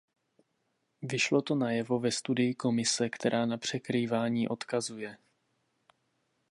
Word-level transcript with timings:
Vyšlo 1.01 1.41
to 1.41 1.55
najevo 1.55 1.99
ve 1.99 2.11
studii 2.11 2.53
Komise, 2.53 3.09
která 3.09 3.45
na 3.45 3.57
překrývání 3.57 4.47
odkazuje. 4.47 5.17